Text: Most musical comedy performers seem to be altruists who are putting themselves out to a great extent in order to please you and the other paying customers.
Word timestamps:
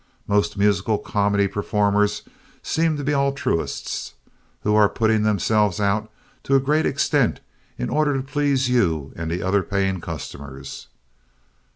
Most 0.25 0.57
musical 0.57 0.97
comedy 0.97 1.47
performers 1.47 2.23
seem 2.63 2.97
to 2.97 3.03
be 3.03 3.13
altruists 3.13 4.15
who 4.61 4.73
are 4.75 4.89
putting 4.89 5.21
themselves 5.21 5.79
out 5.79 6.09
to 6.41 6.55
a 6.55 6.59
great 6.59 6.87
extent 6.87 7.39
in 7.77 7.87
order 7.87 8.15
to 8.15 8.23
please 8.23 8.67
you 8.67 9.13
and 9.15 9.29
the 9.29 9.43
other 9.43 9.61
paying 9.61 10.01
customers. 10.01 10.87